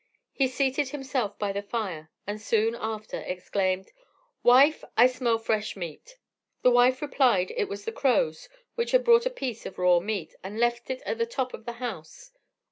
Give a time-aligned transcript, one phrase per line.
[0.33, 3.91] He seated himself by the fire, and soon after exclaimed:
[4.41, 6.17] "Wife, I smell fresh meat!"
[6.63, 10.33] The wife replied it was the crows, which had brought a piece of raw meat,
[10.43, 12.31] and left it at the top of the house.